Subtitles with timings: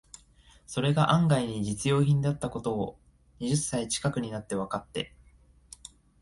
[0.65, 2.97] それが案外に実用品だった事を、
[3.39, 5.13] 二十歳ちかくになってわかって、